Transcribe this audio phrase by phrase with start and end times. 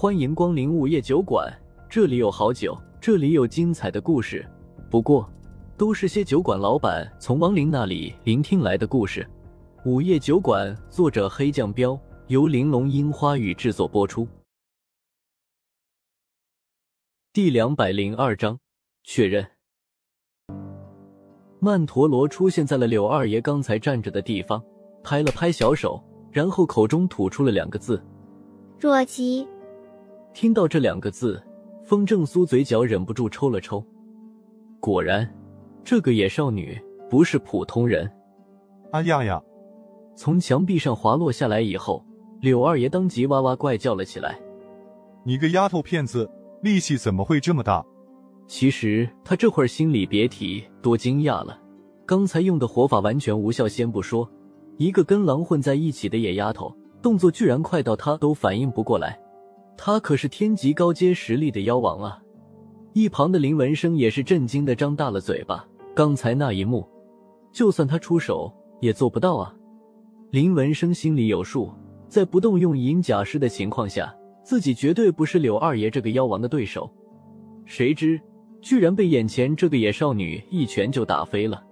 [0.00, 1.54] 欢迎光临午夜酒馆，
[1.86, 4.42] 这里有好酒，这里有精彩的故事。
[4.90, 5.30] 不过，
[5.76, 9.28] 都是些酒馆老板从亡灵那里聆听来的故事。
[9.84, 14.26] 午夜酒馆，作者黑酱标，由玲珑樱花雨制作播出。
[17.34, 18.58] 第两百零二章
[19.04, 19.46] 确认。
[21.58, 24.64] 曼陀罗出现在了柳二爷刚才站着的地方，
[25.04, 28.02] 拍了拍小手，然后口中吐出了两个字
[28.80, 29.46] ：“若琪。”
[30.40, 31.38] 听到这两个字，
[31.84, 33.84] 风正苏嘴角忍不住抽了抽。
[34.80, 35.30] 果然，
[35.84, 38.10] 这个野少女不是普通人。
[38.90, 39.38] 啊呀呀！
[40.16, 42.02] 从墙壁上滑落下来以后，
[42.40, 44.40] 柳二爷当即哇哇怪叫了起来
[45.24, 46.26] ：“你个丫头片子，
[46.62, 47.84] 力气怎么会这么大？”
[48.48, 51.60] 其实他这会儿心里别提多惊讶了。
[52.06, 54.26] 刚才用的活法完全无效，先不说，
[54.78, 59.20] 一个跟狼混在一起的野丫头，动作居然快到他都反应不过来。
[59.82, 62.22] 他可是天级高阶实力的妖王啊！
[62.92, 65.66] 一旁的林文生也是震惊的张大了嘴巴。
[65.94, 66.86] 刚才那一幕，
[67.50, 69.54] 就算他出手也做不到啊！
[70.32, 71.72] 林文生心里有数，
[72.08, 74.14] 在不动用银甲师的情况下，
[74.44, 76.92] 自己绝对不是柳二爷这个妖王的对手。
[77.64, 78.20] 谁知，
[78.60, 81.64] 居然被眼前这个野少女一拳就打飞了。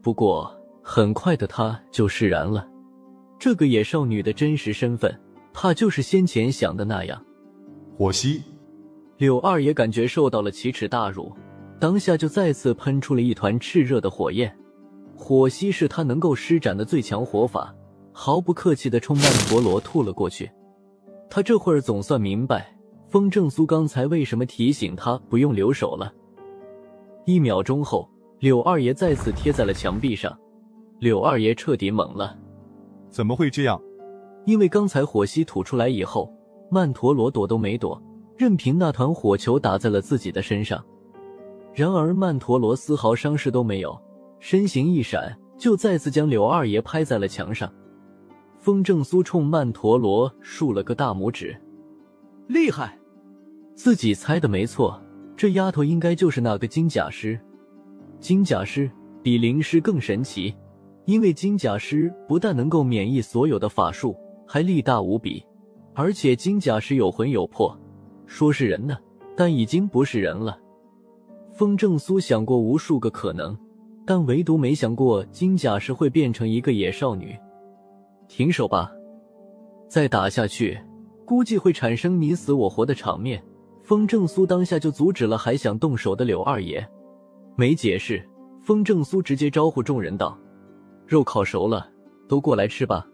[0.00, 0.50] 不过，
[0.82, 2.66] 很快的他就释然了，
[3.38, 5.14] 这个野少女的真实身份，
[5.52, 7.22] 怕就是先前想的那样。
[7.96, 8.42] 火息，
[9.18, 11.32] 柳二爷感觉受到了奇耻大辱，
[11.78, 14.52] 当下就再次喷出了一团炽热的火焰。
[15.16, 17.72] 火息是他能够施展的最强火法，
[18.10, 20.50] 毫不客气的冲曼陀罗吐了过去。
[21.30, 22.76] 他这会儿总算明白
[23.08, 26.12] 风正苏刚才为什么提醒他不用留手了。
[27.26, 30.36] 一秒钟后，柳二爷再次贴在了墙壁上。
[30.98, 32.36] 柳二爷彻底懵了，
[33.08, 33.80] 怎么会这样？
[34.46, 36.28] 因为刚才火息吐出来以后。
[36.74, 38.02] 曼陀罗躲都没躲，
[38.36, 40.84] 任凭那团火球打在了自己的身上。
[41.72, 43.96] 然而曼陀罗丝毫伤势都没有，
[44.40, 47.72] 身形一闪，就再次将柳二爷拍在了墙上。
[48.58, 51.56] 风正苏冲曼陀罗竖了个大拇指，
[52.48, 52.98] 厉害！
[53.76, 55.00] 自己猜的没错，
[55.36, 57.38] 这丫头应该就是那个金甲师。
[58.18, 58.90] 金甲师
[59.22, 60.52] 比灵师更神奇，
[61.04, 65.46] 因为金甲师不但能够免疫所有的法术，还力大无比。
[65.94, 67.76] 而且金甲师有魂有魄，
[68.26, 68.98] 说是人呢，
[69.36, 70.58] 但已经不是人了。
[71.52, 73.56] 风正苏想过无数个可能，
[74.04, 77.36] 但唯独没想过金甲师会变成一个野少女。
[78.26, 78.90] 停手吧，
[79.88, 80.76] 再打下去，
[81.24, 83.40] 估计会产生你死我活的场面。
[83.82, 86.84] 风正苏当下就阻止了还想动手的柳二爷，
[87.54, 88.20] 没解释。
[88.62, 90.36] 风正苏直接招呼众人道
[91.06, 91.86] ：“肉烤熟了，
[92.26, 93.06] 都过来吃吧。”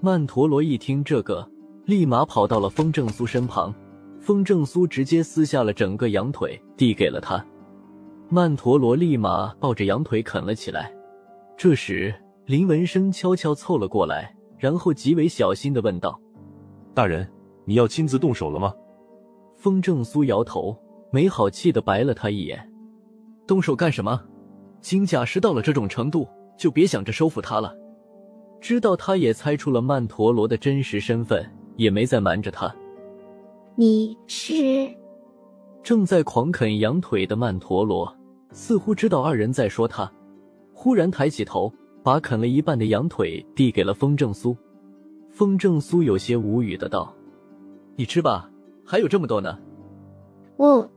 [0.00, 1.46] 曼陀罗一听这个。
[1.84, 3.74] 立马跑到了风正苏身旁，
[4.20, 7.44] 风正苏直接撕下了整个羊腿递给了他，
[8.28, 10.92] 曼陀罗立马抱着羊腿啃了起来。
[11.56, 12.14] 这时
[12.46, 16.20] 林文生悄悄凑了过来，然后极为小心的问道
[16.94, 17.28] ：“大人，
[17.64, 18.72] 你要亲自动手了吗？”
[19.58, 20.76] 风正苏摇头，
[21.10, 22.72] 没好气的白了他一眼
[23.46, 24.22] ：“动手干什么？
[24.80, 27.76] 金甲师到了这种程度，就别想着收服他了。”
[28.60, 31.44] 知道他也猜出了曼陀罗的真实身份。
[31.76, 32.74] 也没再瞒着他。
[33.74, 34.88] 你吃
[35.82, 38.14] 正在狂啃羊腿的曼陀罗，
[38.52, 40.10] 似乎知道二人在说他，
[40.72, 41.72] 忽然抬起头，
[42.02, 44.56] 把啃了一半的羊腿递给了风正苏。
[45.30, 47.12] 风正苏有些无语的道
[47.96, 48.50] ：“你吃吧，
[48.84, 49.58] 还有这么多呢。”
[50.56, 50.88] 我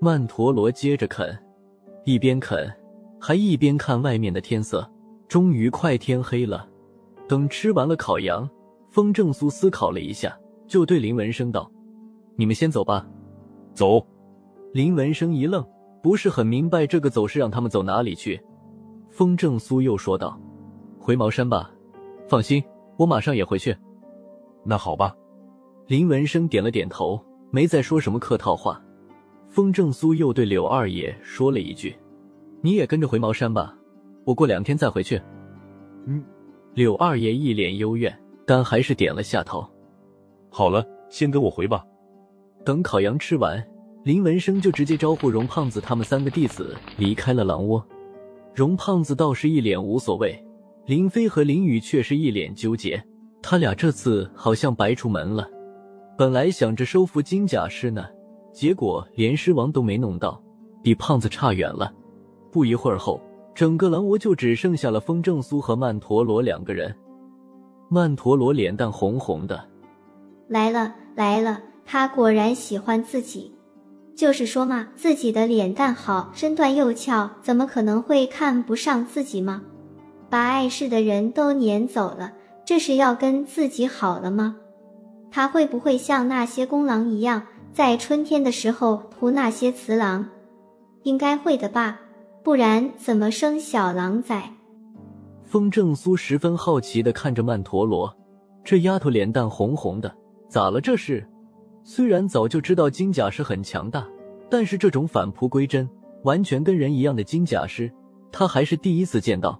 [0.00, 1.36] 曼陀罗接着啃，
[2.04, 2.72] 一边啃
[3.20, 4.88] 还一边看外面的天色。
[5.26, 6.68] 终于快天黑了，
[7.26, 8.48] 等吃完了烤羊。
[8.94, 10.38] 风正苏思考了一下，
[10.68, 11.68] 就对林文生道
[12.38, 13.04] ：“你们先走吧。”
[13.74, 14.06] 走。
[14.72, 15.66] 林文生一愣，
[16.00, 18.40] 不是很明白这个走是让他们走哪里去。
[19.10, 20.40] 风正苏又说道
[20.96, 21.72] ：“回茅山吧，
[22.28, 22.62] 放心，
[22.96, 23.76] 我马上也回去。”
[24.62, 25.12] 那好吧。
[25.88, 28.80] 林文生点了点头，没再说什么客套话。
[29.48, 31.96] 风正苏又对柳二爷说了一句
[32.62, 33.76] ：“你也跟着回茅山吧，
[34.24, 35.20] 我过两天再回去。”
[36.06, 36.22] 嗯。
[36.74, 38.16] 柳二爷一脸幽怨。
[38.46, 39.66] 但还是点了下头。
[40.50, 41.84] 好了，先跟我回吧。
[42.64, 43.62] 等烤羊吃完，
[44.04, 47.84] 林文生就直接招呼荣胖子他们三个弟子离开了狼窝。
[48.54, 50.42] 荣胖子倒是一脸无所谓，
[50.86, 53.02] 林飞和林雨却是一脸纠结。
[53.42, 55.48] 他俩这次好像白出门了。
[56.16, 58.06] 本来想着收服金甲师呢，
[58.52, 60.40] 结果连狮王都没弄到，
[60.82, 61.92] 比胖子差远了。
[62.52, 63.20] 不一会儿后，
[63.54, 66.94] 整个狼窝就只剩下了风正苏和曼陀罗两个人。
[67.94, 69.68] 曼陀罗脸蛋红红的，
[70.48, 73.54] 来了来了，他果然喜欢自己。
[74.16, 79.62] 就是说嘛，自己的脸蛋好，身段又俏，怎么可能会看不上自己吗？
[80.28, 82.32] 把碍事的人都撵走了，
[82.64, 84.56] 这是要跟自己好了吗？
[85.30, 90.28] 他会不会像那些公狼一样，在春天的时候屠那些雌狼？
[91.04, 92.00] 应该会的吧，
[92.42, 94.50] 不然怎么生小狼崽？
[95.54, 98.12] 风正苏十分好奇的看着曼陀罗，
[98.64, 100.12] 这丫头脸蛋红红的，
[100.48, 101.24] 咋了这是？
[101.84, 104.04] 虽然早就知道金甲师很强大，
[104.50, 105.88] 但是这种返璞归真、
[106.24, 107.88] 完全跟人一样的金甲师，
[108.32, 109.56] 他还是第一次见到。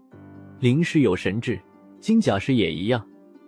[0.58, 1.60] 灵师有神智，
[2.00, 3.00] 金甲师也一样，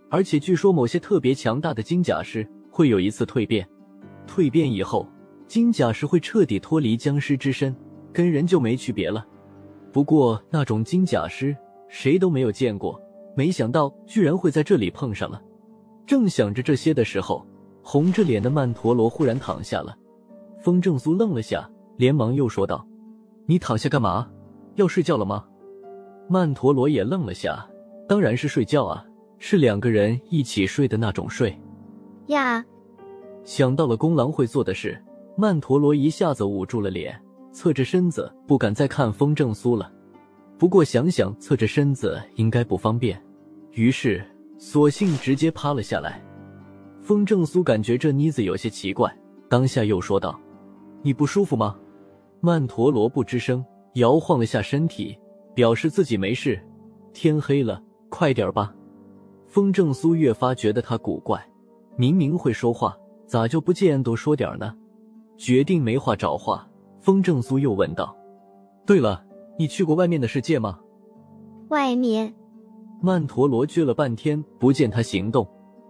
[0.08, 3.68] 而且据说某些特别强大的金甲师会有一次蜕变，
[4.24, 5.04] 蜕变以后，
[5.48, 7.74] 金甲师会彻底脱离僵尸之身，
[8.12, 9.26] 跟人就没区别了。
[9.92, 11.56] 不过那种金甲师
[11.88, 13.00] 谁都没有见过，
[13.36, 15.42] 没想到居然会在这里碰上了。
[16.06, 17.46] 正想着这些的时候。
[17.88, 19.96] 红着脸的曼陀罗忽然躺下了，
[20.58, 22.84] 风正苏愣了下，连忙又说道
[23.46, 24.28] ：“你躺下干嘛？
[24.74, 25.44] 要睡觉了吗？”
[26.28, 27.64] 曼陀罗也愣了下，
[28.08, 29.06] 当然是睡觉啊，
[29.38, 31.56] 是两个人一起睡的那种睡。
[32.26, 32.64] 呀，
[33.44, 35.00] 想到了公狼会做的事，
[35.36, 37.16] 曼陀罗一下子捂住了脸，
[37.52, 39.88] 侧着身子，不敢再看风正苏了。
[40.58, 43.20] 不过想想侧着身子应该不方便，
[43.72, 44.24] 于是
[44.58, 46.24] 索性直接趴了下来。
[47.02, 49.14] 风正苏感觉这妮子有些奇怪，
[49.48, 50.40] 当下又说道
[51.02, 51.76] ：“你不舒服吗？”
[52.40, 53.64] 曼陀罗不吱声，
[53.94, 55.16] 摇晃了下身体，
[55.54, 56.60] 表示自己没事。
[57.12, 58.74] 天黑了，快点吧。
[59.46, 61.42] 风正苏越发觉得他古怪，
[61.96, 64.74] 明明会说话，咋就不见多说点呢？
[65.36, 66.68] 决定没话找话，
[66.98, 68.16] 风正苏又问道
[68.86, 69.24] ：“对了，
[69.58, 70.78] 你去过外面的世界吗？”
[71.68, 72.32] 外面，
[73.02, 75.46] 曼陀罗撅了半天，不见他行动。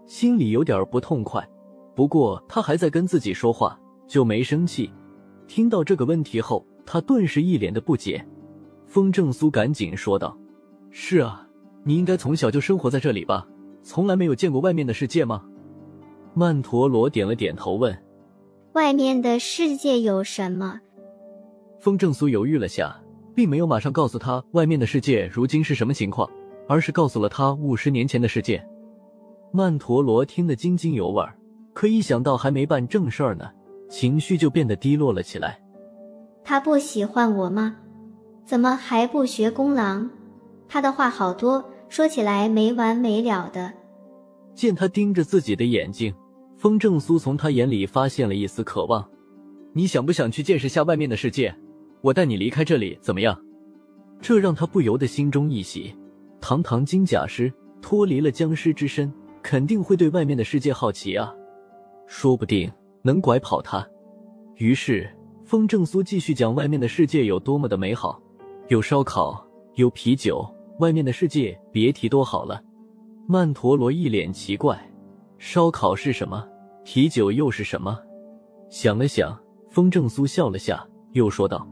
[0.07, 1.47] 心里有点不痛快，
[1.95, 4.91] 不过他还在跟自己说话，就没生气。
[5.49, 8.25] 听到这个问题后，他顿时一脸的不解。
[8.87, 10.37] 风正苏赶紧说道
[10.91, 11.47] ：“是啊，
[11.83, 13.47] 你应该从小就生活在这里吧？
[13.83, 15.45] 从来没有见过外面的世界吗？”
[16.35, 17.97] 曼陀罗点了点头，问
[18.75, 20.81] ：“外面的世界有什么？”
[21.81, 22.97] 风正苏犹豫了下，
[23.37, 26.29] 并没有马上告诉他外面的世界如今是什么情况，
[26.67, 28.67] 而是告诉了他五十年前的世界。
[29.53, 31.23] 曼陀罗听得津津有味，
[31.75, 33.45] 可一想到还没办正事儿呢，
[33.91, 35.61] 情绪就变得低落了起来。
[36.43, 37.77] 他不喜欢我吗？
[38.47, 40.09] 怎么还不学公狼？
[40.67, 43.71] 他的话好多，说起来没完没了的。
[44.55, 46.15] 见他盯着自己的眼睛，
[46.57, 49.07] 风正苏从他眼里发现了一丝渴望。
[49.75, 51.55] 你想不想去见识下外面的世界？
[52.01, 53.39] 我带你离开这里，怎么样？
[54.21, 55.95] 这让他不由得心中一喜。
[56.41, 59.13] 堂堂金甲师脱离了僵尸之身。
[59.43, 61.33] 肯定会对外面的世界好奇啊，
[62.09, 62.69] 说不定
[63.03, 63.87] 能拐跑他。
[64.57, 65.09] 于是
[65.45, 68.21] 风正苏继续讲外面的世界有多么的美好，
[68.67, 69.47] 有烧烤，
[69.77, 70.45] 有啤酒，
[70.81, 72.61] 外面的世界别提多好了。
[73.29, 74.77] 曼陀罗一脸奇怪，
[75.39, 76.45] 烧烤是什么？
[76.83, 77.97] 啤酒又是什么？
[78.69, 79.39] 想了想，
[79.71, 81.65] 风正苏笑了下，又说道：“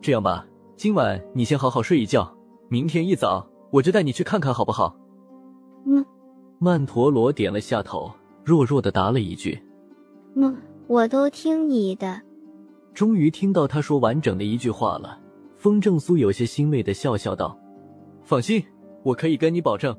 [0.00, 2.34] 这样吧，今晚你先好好睡一觉，
[2.68, 4.96] 明天一早我就带你去看看，好不好？”
[5.86, 6.04] 嗯。
[6.58, 8.10] 曼陀罗点了下头，
[8.44, 9.58] 弱弱的答了一句
[10.36, 10.54] ：“嗯，
[10.86, 12.20] 我都听你的。”
[12.92, 15.18] 终于听到他说完整的一句话了。
[15.56, 17.58] 风正苏有些欣慰的笑笑道
[18.24, 18.62] ：“放心，
[19.02, 19.96] 我可以跟你保证，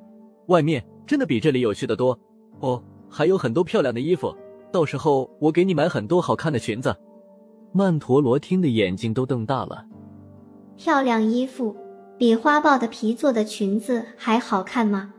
[0.48, 2.20] 外面真的比这里有趣的多。
[2.60, 4.36] 哦，还有很多漂亮的衣服，
[4.72, 6.96] 到时候我给你买很多好看的裙子。”
[7.74, 9.86] 曼陀罗听的眼睛都瞪大了。
[10.84, 11.76] 漂亮衣服
[12.18, 15.14] 比花豹的皮做的裙子还好看吗？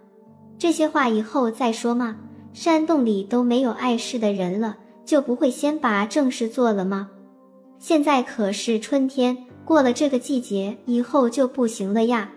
[0.58, 2.16] 这些话以后再说嘛。
[2.52, 7.10] 山洞里都没有碍事的人了，就不会先把正事做了吗？
[7.78, 12.32] 现在可是春天，过了这个季节以后就不行了呀。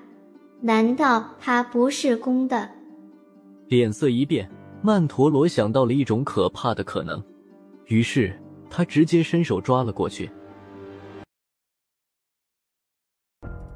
[0.61, 2.69] 难道他不是公的？
[3.69, 4.47] 脸色一变，
[4.83, 7.19] 曼陀罗想到了一种可怕的可能，
[7.87, 8.39] 于是
[8.69, 10.29] 他直接伸手抓了过去。